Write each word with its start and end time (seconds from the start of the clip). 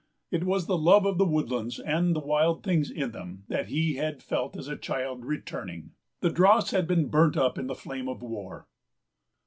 It 0.31 0.45
was 0.45 0.65
the 0.65 0.79
love 0.79 1.05
of 1.05 1.19
the 1.19 1.27
woodlands 1.27 1.77
and 1.79 2.15
the 2.15 2.19
wild 2.19 2.63
things 2.63 2.89
in 2.89 3.11
them, 3.11 3.43
that 3.49 3.67
he 3.67 3.97
had 3.97 4.23
felt 4.23 4.57
as 4.57 4.67
a 4.67 4.75
child, 4.75 5.23
returning. 5.25 5.91
The 6.21 6.31
dross 6.31 6.71
had 6.71 6.87
been 6.87 7.09
burnt 7.09 7.37
up 7.37 7.59
in 7.59 7.67
the 7.67 7.75
flame 7.75 8.09
of 8.09 8.23
war. 8.23 8.67